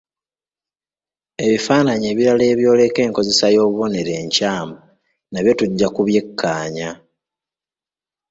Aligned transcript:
Ebifaananyi 1.45 2.05
ebirala 2.13 2.43
ebyoleka 2.53 2.99
enkozesa 3.07 3.45
y'obubonero 3.55 4.11
enkyamu 4.21 4.75
nabyo 5.31 5.51
tujja 5.59 5.87
kubyekaanya. 5.95 6.89